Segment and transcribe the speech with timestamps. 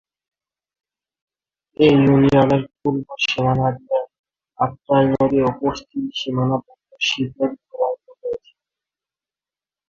[1.77, 3.99] এ ইউনিয়নের পূর্ব সীমানা দিয়ে
[4.59, 8.51] আত্রাই নদী ও পশ্চিম সীমানা বরাবর শিব নদী প্রবাহিত হয়েছে।